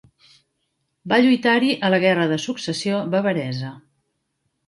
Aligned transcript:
Va 1.13 1.19
lluitar-hi 1.25 1.69
a 1.75 1.91
la 1.95 1.99
Guerra 2.05 2.25
de 2.33 2.39
Successió 2.45 3.01
bavaresa. 3.17 3.71